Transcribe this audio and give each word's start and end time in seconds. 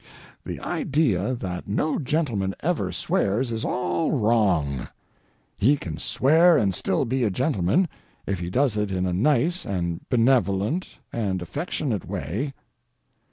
The 0.43 0.59
idea 0.61 1.35
that 1.35 1.67
no 1.67 1.99
gentleman 1.99 2.55
ever 2.61 2.91
swears 2.91 3.51
is 3.51 3.63
all 3.63 4.11
wrong; 4.11 4.87
he 5.57 5.77
can 5.77 5.97
swear 5.99 6.57
and 6.57 6.73
still 6.73 7.05
be 7.05 7.23
a 7.23 7.29
gentleman 7.29 7.87
if 8.25 8.39
he 8.39 8.49
does 8.49 8.77
it 8.77 8.89
in 8.91 9.05
a 9.05 9.13
nice 9.13 9.63
and, 9.63 10.01
benevolent 10.09 10.87
and 11.13 11.39
affectionate 11.39 12.07
way. 12.07 12.55